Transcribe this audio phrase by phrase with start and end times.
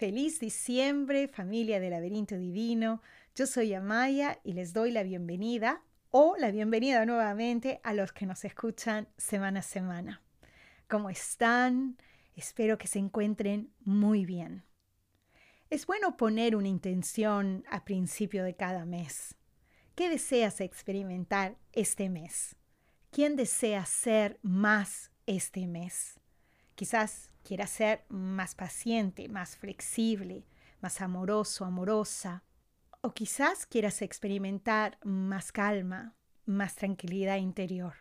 [0.00, 3.02] Feliz diciembre, familia del laberinto divino.
[3.34, 8.24] Yo soy Amaya y les doy la bienvenida o la bienvenida nuevamente a los que
[8.24, 10.22] nos escuchan semana a semana.
[10.88, 11.98] ¿Cómo están?
[12.34, 14.64] Espero que se encuentren muy bien.
[15.68, 19.34] Es bueno poner una intención a principio de cada mes.
[19.96, 22.56] ¿Qué deseas experimentar este mes?
[23.10, 26.18] ¿Quién desea ser más este mes?
[26.74, 30.44] Quizás quieras ser más paciente, más flexible,
[30.80, 32.44] más amoroso, amorosa.
[33.02, 37.94] O quizás quieras experimentar más calma, más tranquilidad interior.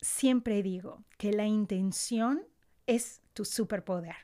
[0.00, 2.42] Siempre digo que la intención
[2.86, 4.16] es tu superpoder.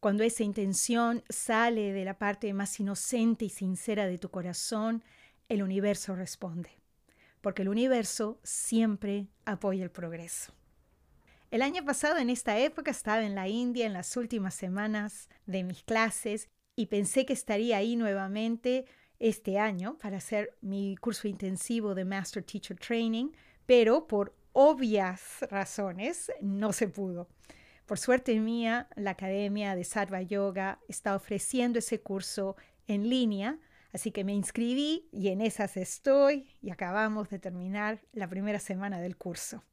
[0.00, 5.04] Cuando esa intención sale de la parte más inocente y sincera de tu corazón,
[5.48, 6.70] el universo responde,
[7.42, 10.54] porque el universo siempre apoya el progreso.
[11.50, 15.64] El año pasado en esta época estaba en la India en las últimas semanas de
[15.64, 18.84] mis clases y pensé que estaría ahí nuevamente
[19.18, 23.32] este año para hacer mi curso intensivo de Master Teacher Training,
[23.66, 27.28] pero por obvias razones no se pudo.
[27.84, 32.54] Por suerte mía, la Academia de Sarva Yoga está ofreciendo ese curso
[32.86, 33.58] en línea,
[33.92, 39.00] así que me inscribí y en esas estoy y acabamos de terminar la primera semana
[39.00, 39.64] del curso.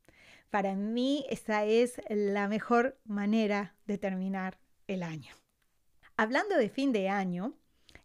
[0.50, 5.35] Para mí esta es la mejor manera de terminar el año.
[6.16, 7.53] Hablando de fin de año,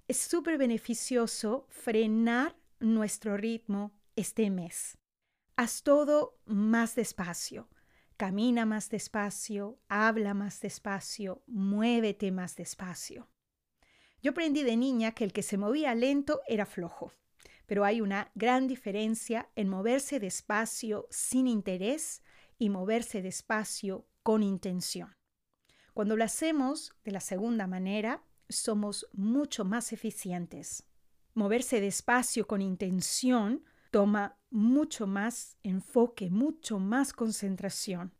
[0.08, 4.98] es súper beneficioso frenar nuestro ritmo este mes.
[5.56, 7.68] Haz todo más despacio.
[8.16, 13.28] Camina más despacio, habla más despacio, muévete más despacio.
[14.22, 17.12] Yo aprendí de niña que el que se movía lento era flojo,
[17.66, 22.22] pero hay una gran diferencia en moverse despacio sin interés
[22.62, 25.16] y moverse despacio con intención.
[25.94, 30.84] Cuando lo hacemos de la segunda manera, somos mucho más eficientes.
[31.34, 38.14] Moverse despacio con intención toma mucho más enfoque, mucho más concentración.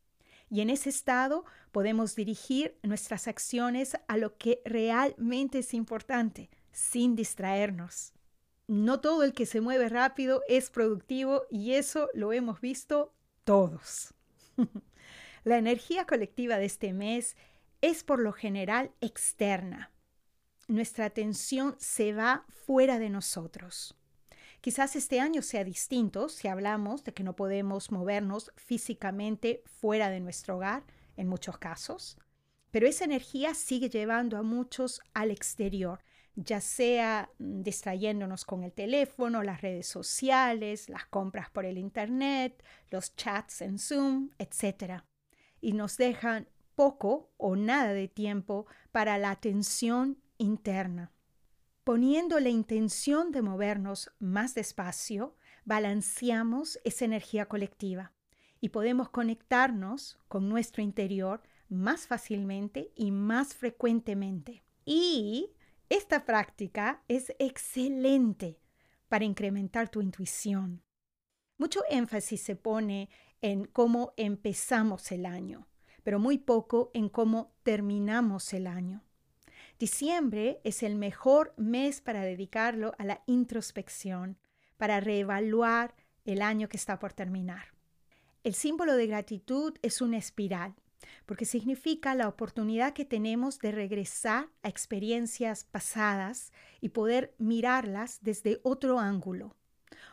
[0.50, 7.14] Y en ese estado podemos dirigir nuestras acciones a lo que realmente es importante, sin
[7.14, 8.12] distraernos.
[8.66, 13.14] No todo el que se mueve rápido es productivo y eso lo hemos visto
[13.44, 14.12] todos.
[15.44, 17.36] La energía colectiva de este mes
[17.80, 19.90] es por lo general externa.
[20.68, 23.96] Nuestra atención se va fuera de nosotros.
[24.60, 30.20] Quizás este año sea distinto si hablamos de que no podemos movernos físicamente fuera de
[30.20, 30.84] nuestro hogar,
[31.16, 32.16] en muchos casos,
[32.70, 36.02] pero esa energía sigue llevando a muchos al exterior,
[36.34, 42.62] ya sea mm, distrayéndonos con el teléfono, las redes sociales, las compras por el Internet,
[42.91, 45.03] los chats en Zoom, etc.
[45.60, 51.12] Y nos dejan poco o nada de tiempo para la atención interna.
[51.84, 58.12] Poniendo la intención de movernos más despacio, balanceamos esa energía colectiva
[58.60, 64.62] y podemos conectarnos con nuestro interior más fácilmente y más frecuentemente.
[64.84, 65.50] Y
[65.93, 68.59] esta práctica es excelente
[69.09, 70.83] para incrementar tu intuición.
[71.59, 73.11] Mucho énfasis se pone
[73.43, 75.69] en cómo empezamos el año,
[76.03, 79.05] pero muy poco en cómo terminamos el año.
[79.79, 84.39] Diciembre es el mejor mes para dedicarlo a la introspección,
[84.79, 85.94] para reevaluar
[86.25, 87.75] el año que está por terminar.
[88.44, 90.75] El símbolo de gratitud es una espiral
[91.26, 98.60] porque significa la oportunidad que tenemos de regresar a experiencias pasadas y poder mirarlas desde
[98.62, 99.56] otro ángulo.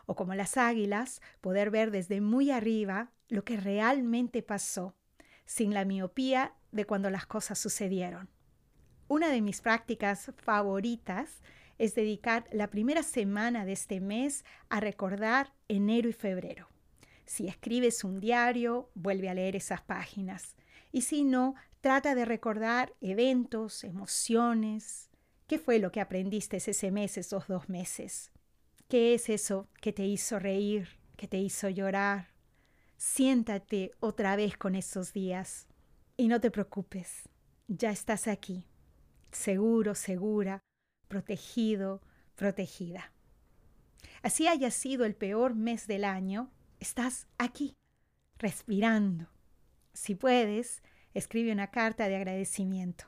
[0.05, 4.95] O como las águilas, poder ver desde muy arriba lo que realmente pasó,
[5.45, 8.29] sin la miopía de cuando las cosas sucedieron.
[9.07, 11.41] Una de mis prácticas favoritas
[11.79, 16.67] es dedicar la primera semana de este mes a recordar enero y febrero.
[17.25, 20.55] Si escribes un diario, vuelve a leer esas páginas
[20.91, 25.09] y si no, Trata de recordar eventos, emociones.
[25.47, 28.31] ¿Qué fue lo que aprendiste ese mes, esos dos meses?
[28.89, 32.33] ¿Qué es eso que te hizo reír, que te hizo llorar?
[32.97, 35.67] Siéntate otra vez con esos días
[36.17, 37.29] y no te preocupes,
[37.69, 38.65] ya estás aquí,
[39.31, 40.59] seguro, segura,
[41.07, 42.01] protegido,
[42.35, 43.13] protegida.
[44.21, 46.51] Así haya sido el peor mes del año,
[46.81, 47.77] estás aquí,
[48.37, 49.29] respirando.
[49.99, 50.81] Si puedes,
[51.13, 53.03] escribe una carta de agradecimiento.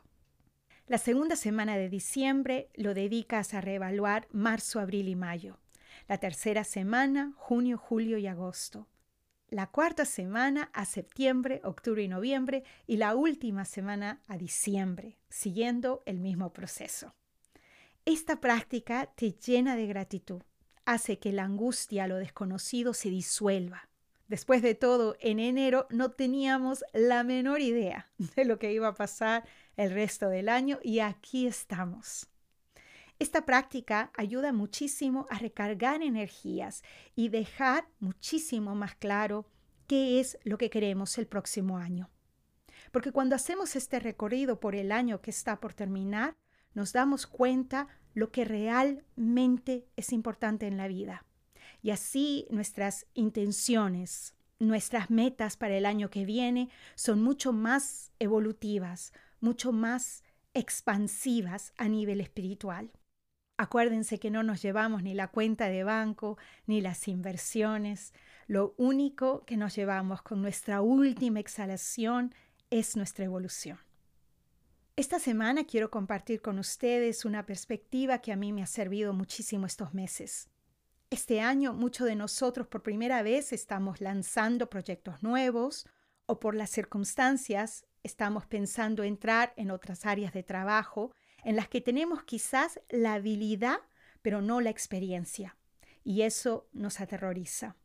[0.87, 5.57] La segunda semana de diciembre lo dedicas a reevaluar marzo, abril y mayo.
[6.09, 8.89] La tercera semana, junio, julio y agosto.
[9.47, 12.65] La cuarta semana a septiembre, octubre y noviembre.
[12.87, 17.15] Y la última semana a diciembre, siguiendo el mismo proceso.
[18.03, 20.41] Esta práctica te llena de gratitud,
[20.83, 23.90] hace que la angustia a lo desconocido se disuelva
[24.31, 28.93] Después de todo, en enero no teníamos la menor idea de lo que iba a
[28.93, 29.43] pasar
[29.75, 32.29] el resto del año y aquí estamos.
[33.19, 36.81] Esta práctica ayuda muchísimo a recargar energías
[37.13, 39.47] y dejar muchísimo más claro
[39.85, 42.09] qué es lo que queremos el próximo año.
[42.93, 46.37] Porque cuando hacemos este recorrido por el año que está por terminar,
[46.73, 51.25] nos damos cuenta lo que realmente es importante en la vida.
[51.81, 59.13] Y así nuestras intenciones, nuestras metas para el año que viene son mucho más evolutivas,
[59.39, 60.23] mucho más
[60.53, 62.91] expansivas a nivel espiritual.
[63.57, 68.13] Acuérdense que no nos llevamos ni la cuenta de banco ni las inversiones.
[68.47, 72.33] Lo único que nos llevamos con nuestra última exhalación
[72.71, 73.77] es nuestra evolución.
[74.95, 79.65] Esta semana quiero compartir con ustedes una perspectiva que a mí me ha servido muchísimo
[79.65, 80.49] estos meses.
[81.11, 85.85] Este año muchos de nosotros por primera vez estamos lanzando proyectos nuevos
[86.25, 91.11] o por las circunstancias estamos pensando entrar en otras áreas de trabajo
[91.43, 93.79] en las que tenemos quizás la habilidad
[94.21, 95.57] pero no la experiencia.
[96.05, 97.75] Y eso nos aterroriza.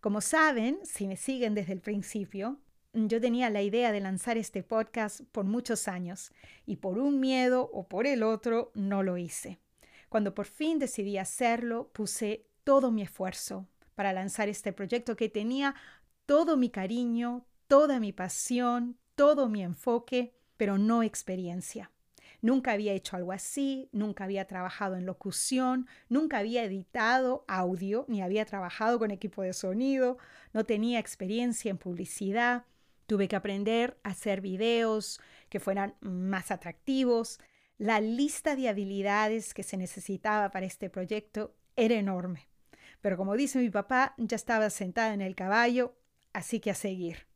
[0.00, 2.58] Como saben, si me siguen desde el principio,
[2.94, 6.32] yo tenía la idea de lanzar este podcast por muchos años
[6.64, 9.60] y por un miedo o por el otro no lo hice.
[10.14, 13.66] Cuando por fin decidí hacerlo, puse todo mi esfuerzo
[13.96, 15.74] para lanzar este proyecto que tenía
[16.24, 21.90] todo mi cariño, toda mi pasión, todo mi enfoque, pero no experiencia.
[22.42, 28.22] Nunca había hecho algo así, nunca había trabajado en locución, nunca había editado audio, ni
[28.22, 30.18] había trabajado con equipo de sonido,
[30.52, 32.66] no tenía experiencia en publicidad.
[33.08, 37.40] Tuve que aprender a hacer videos que fueran más atractivos,
[37.78, 42.48] la lista de habilidades que se necesitaba para este proyecto era enorme.
[43.00, 45.94] Pero como dice mi papá, ya estaba sentada en el caballo,
[46.32, 47.26] así que a seguir.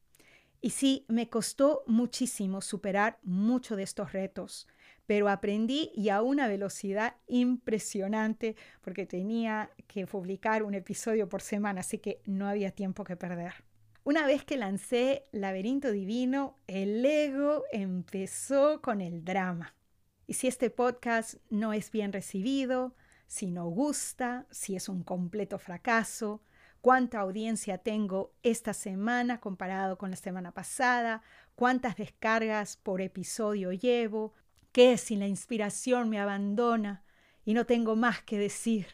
[0.61, 4.67] Y sí, me costó muchísimo superar muchos de estos retos,
[5.07, 11.81] pero aprendí y a una velocidad impresionante porque tenía que publicar un episodio por semana,
[11.81, 13.55] así que no había tiempo que perder.
[14.05, 19.75] Una vez que lancé Laberinto Divino, el ego empezó con el drama.
[20.29, 22.95] Y si este podcast no es bien recibido,
[23.27, 26.43] si no gusta, si es un completo fracaso,
[26.83, 31.23] cuánta audiencia tengo esta semana comparado con la semana pasada,
[31.55, 34.35] cuántas descargas por episodio llevo,
[34.71, 37.05] qué si la inspiración me abandona
[37.47, 38.87] y no tengo más que decir.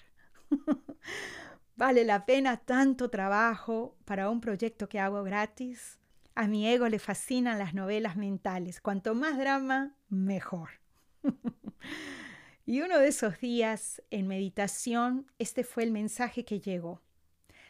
[1.76, 5.98] ¿Vale la pena tanto trabajo para un proyecto que hago gratis?
[6.36, 8.80] A mi ego le fascinan las novelas mentales.
[8.80, 10.83] Cuanto más drama, mejor.
[12.66, 17.02] y uno de esos días en meditación, este fue el mensaje que llegó.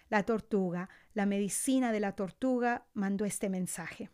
[0.08, 4.10] La tortuga, la medicina de la tortuga, mandó este mensaje.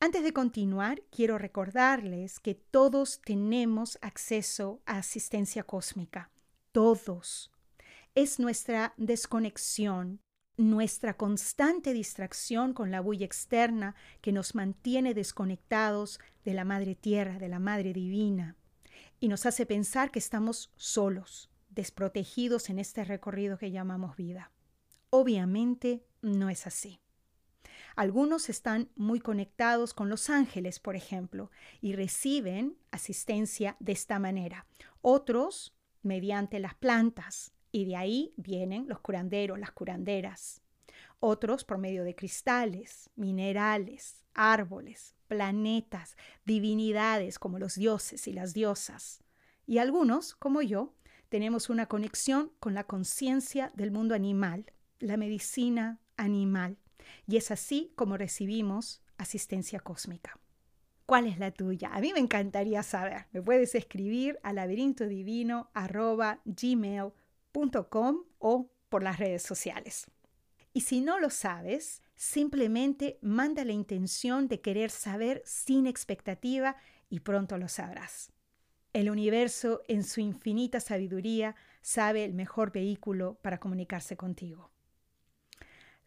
[0.00, 6.30] Antes de continuar, quiero recordarles que todos tenemos acceso a asistencia cósmica.
[6.72, 7.50] Todos.
[8.14, 10.20] Es nuestra desconexión,
[10.56, 17.38] nuestra constante distracción con la bulla externa que nos mantiene desconectados de la Madre Tierra,
[17.38, 18.56] de la Madre Divina,
[19.18, 24.52] y nos hace pensar que estamos solos, desprotegidos en este recorrido que llamamos vida.
[25.10, 27.00] Obviamente no es así.
[27.96, 34.66] Algunos están muy conectados con los ángeles, por ejemplo, y reciben asistencia de esta manera.
[35.00, 40.62] Otros mediante las plantas, y de ahí vienen los curanderos, las curanderas.
[41.18, 49.24] Otros por medio de cristales, minerales, árboles, planetas, divinidades como los dioses y las diosas.
[49.66, 50.94] Y algunos, como yo,
[51.28, 56.78] tenemos una conexión con la conciencia del mundo animal, la medicina animal.
[57.26, 60.38] Y es así como recibimos asistencia cósmica.
[61.06, 61.90] ¿Cuál es la tuya?
[61.92, 63.26] A mí me encantaría saber.
[63.32, 64.52] Me puedes escribir a
[68.38, 70.06] o por las redes sociales.
[70.72, 76.76] Y si no lo sabes, simplemente manda la intención de querer saber sin expectativa
[77.08, 78.32] y pronto lo sabrás.
[78.92, 84.70] El universo, en su infinita sabiduría, sabe el mejor vehículo para comunicarse contigo.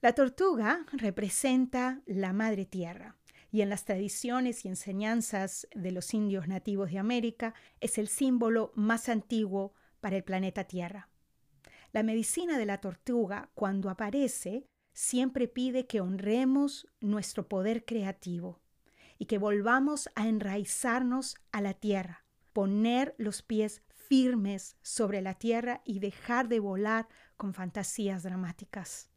[0.01, 3.15] La tortuga representa la madre tierra
[3.51, 8.71] y en las tradiciones y enseñanzas de los indios nativos de América es el símbolo
[8.75, 11.09] más antiguo para el planeta Tierra.
[11.97, 18.61] La medicina de la tortuga, cuando aparece, siempre pide que honremos nuestro poder creativo
[19.17, 22.23] y que volvamos a enraizarnos a la tierra,
[22.53, 29.09] poner los pies firmes sobre la tierra y dejar de volar con fantasías dramáticas.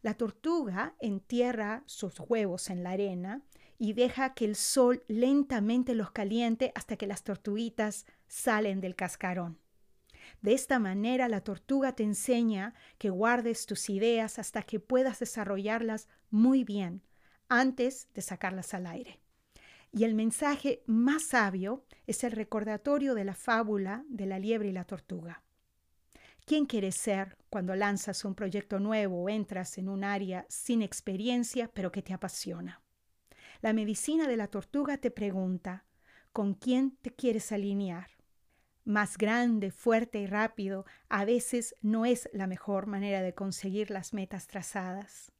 [0.00, 3.42] La tortuga entierra sus huevos en la arena
[3.76, 9.61] y deja que el sol lentamente los caliente hasta que las tortuguitas salen del cascarón.
[10.40, 16.08] De esta manera la tortuga te enseña que guardes tus ideas hasta que puedas desarrollarlas
[16.30, 17.02] muy bien
[17.48, 19.20] antes de sacarlas al aire.
[19.92, 24.72] Y el mensaje más sabio es el recordatorio de la fábula de la liebre y
[24.72, 25.42] la tortuga.
[26.44, 31.70] ¿Quién quieres ser cuando lanzas un proyecto nuevo o entras en un área sin experiencia
[31.72, 32.80] pero que te apasiona?
[33.60, 35.84] La medicina de la tortuga te pregunta,
[36.32, 38.08] ¿con quién te quieres alinear?
[38.84, 44.12] Más grande, fuerte y rápido a veces no es la mejor manera de conseguir las
[44.12, 45.30] metas trazadas.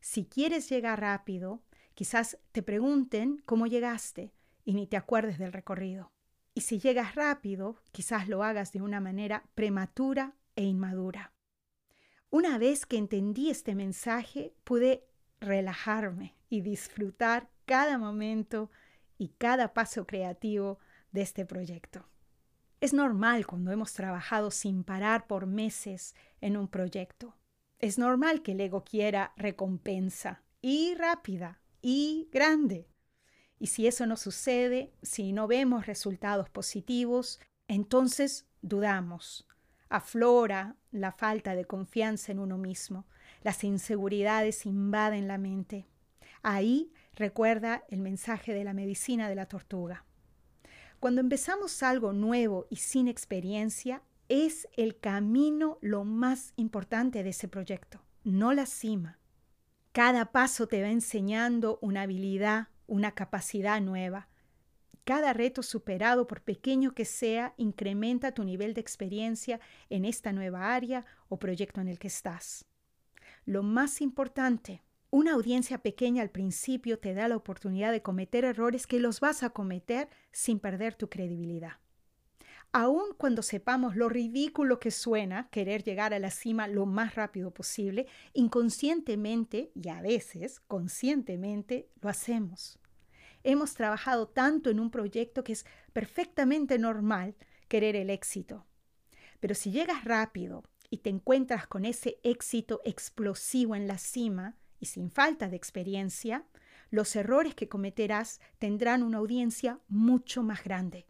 [0.00, 1.62] Si quieres llegar rápido,
[1.94, 4.34] quizás te pregunten cómo llegaste
[4.64, 6.12] y ni te acuerdes del recorrido.
[6.54, 11.32] Y si llegas rápido, quizás lo hagas de una manera prematura e inmadura.
[12.28, 15.06] Una vez que entendí este mensaje, pude
[15.40, 18.70] relajarme y disfrutar cada momento
[19.16, 20.78] y cada paso creativo
[21.10, 22.11] de este proyecto.
[22.82, 27.36] Es normal cuando hemos trabajado sin parar por meses en un proyecto.
[27.78, 32.88] Es normal que el ego quiera recompensa y rápida y grande.
[33.60, 39.46] Y si eso no sucede, si no vemos resultados positivos, entonces dudamos,
[39.88, 43.06] aflora la falta de confianza en uno mismo.
[43.44, 45.86] Las inseguridades invaden la mente.
[46.42, 50.04] Ahí recuerda el mensaje de la medicina de la tortuga.
[51.02, 57.48] Cuando empezamos algo nuevo y sin experiencia, es el camino lo más importante de ese
[57.48, 59.18] proyecto, no la cima.
[59.90, 64.28] Cada paso te va enseñando una habilidad, una capacidad nueva.
[65.02, 69.58] Cada reto superado, por pequeño que sea, incrementa tu nivel de experiencia
[69.90, 72.64] en esta nueva área o proyecto en el que estás.
[73.44, 78.86] Lo más importante, una audiencia pequeña al principio te da la oportunidad de cometer errores
[78.86, 81.72] que los vas a cometer sin perder tu credibilidad.
[82.72, 87.52] Aun cuando sepamos lo ridículo que suena querer llegar a la cima lo más rápido
[87.52, 92.78] posible, inconscientemente y a veces conscientemente lo hacemos.
[93.44, 97.34] Hemos trabajado tanto en un proyecto que es perfectamente normal
[97.68, 98.64] querer el éxito.
[99.40, 104.86] Pero si llegas rápido y te encuentras con ese éxito explosivo en la cima y
[104.86, 106.44] sin falta de experiencia,
[106.90, 111.06] los errores que cometerás tendrán una audiencia mucho más grande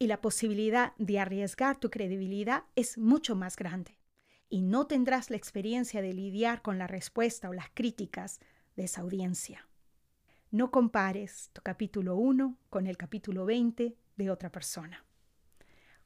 [0.00, 4.00] y la posibilidad de arriesgar tu credibilidad es mucho más grande.
[4.48, 8.40] Y no tendrás la experiencia de lidiar con la respuesta o las críticas
[8.74, 9.68] de esa audiencia.
[10.50, 15.04] No compares tu capítulo 1 con el capítulo 20 de otra persona.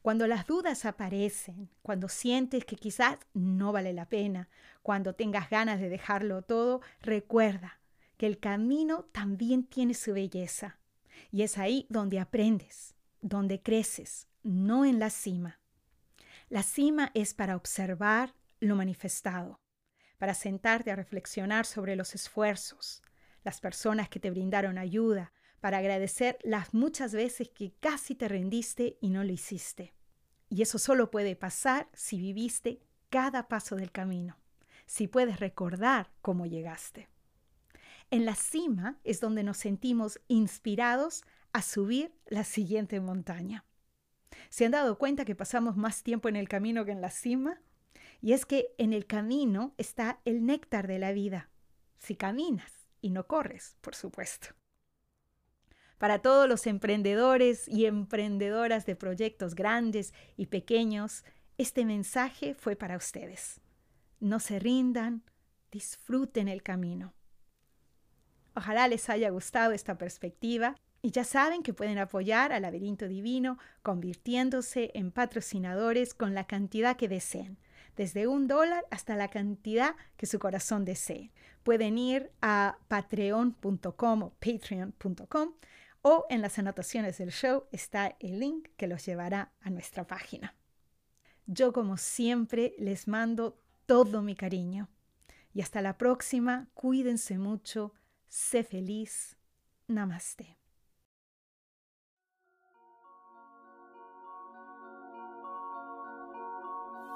[0.09, 4.49] Cuando las dudas aparecen, cuando sientes que quizás no vale la pena,
[4.81, 7.79] cuando tengas ganas de dejarlo todo, recuerda
[8.17, 10.79] que el camino también tiene su belleza.
[11.31, 15.61] Y es ahí donde aprendes, donde creces, no en la cima.
[16.49, 19.61] La cima es para observar lo manifestado,
[20.17, 23.03] para sentarte a reflexionar sobre los esfuerzos,
[23.45, 28.97] las personas que te brindaron ayuda, para agradecer las muchas veces que casi te rendiste
[29.03, 29.98] y no lo hiciste.
[30.50, 34.37] Y eso solo puede pasar si viviste cada paso del camino,
[34.87, 37.09] si puedes recordar cómo llegaste.
[38.11, 43.64] En la cima es donde nos sentimos inspirados a subir la siguiente montaña.
[44.49, 47.61] ¿Se han dado cuenta que pasamos más tiempo en el camino que en la cima?
[48.21, 51.50] Y es que en el camino está el néctar de la vida,
[51.99, 54.49] si caminas y no corres, por supuesto.
[55.99, 61.25] Para todos los emprendedores y emprendedoras de proyectos grandes y pequeños,
[61.59, 63.61] este mensaje fue para ustedes.
[64.21, 65.25] No se rindan,
[65.73, 67.14] disfruten el camino.
[68.55, 73.59] Ojalá les haya gustado esta perspectiva Y ya saben que pueden apoyar al laberinto divino
[73.83, 77.57] convirtiéndose en patrocinadores con la cantidad que deseen,
[77.97, 81.31] desde un dólar hasta la cantidad que su corazón desee.
[81.62, 85.52] Pueden ir a patreon.com o patreon.com
[86.09, 90.55] o en las anotaciones del show está el link que los llevará a nuestra página.
[91.45, 94.88] Yo como siempre les mando todo mi cariño.
[95.53, 97.93] Y hasta la próxima, cuídense mucho,
[98.27, 99.37] sé feliz.
[99.87, 100.57] Namaste.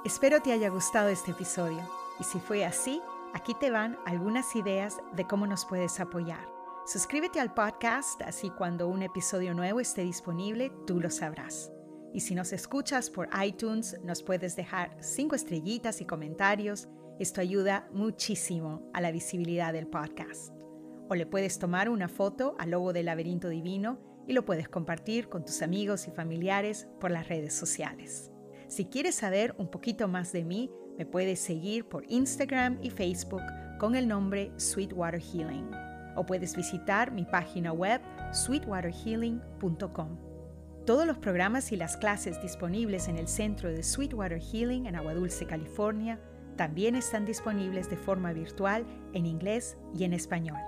[0.05, 1.89] Espero te haya gustado este episodio
[2.21, 3.01] y si fue así,
[3.33, 6.62] aquí te van algunas ideas de cómo nos puedes apoyar.
[6.85, 11.71] Suscríbete al podcast, así cuando un episodio nuevo esté disponible, tú lo sabrás.
[12.13, 16.89] Y si nos escuchas por iTunes, nos puedes dejar cinco estrellitas y comentarios.
[17.21, 20.53] Esto ayuda muchísimo a la visibilidad del podcast.
[21.09, 25.29] O le puedes tomar una foto al logo del laberinto divino y lo puedes compartir
[25.29, 28.33] con tus amigos y familiares por las redes sociales.
[28.67, 33.43] Si quieres saber un poquito más de mí, me puedes seguir por Instagram y Facebook
[33.79, 35.92] con el nombre Sweetwater Healing.
[36.17, 38.01] O puedes visitar mi página web
[38.33, 40.19] sweetwaterhealing.com.
[40.87, 45.15] Todos los programas y las clases disponibles en el centro de Sweetwater Healing en Agua
[45.15, 46.19] Dulce, California,
[46.57, 50.59] también están disponibles de forma virtual en inglés y en español.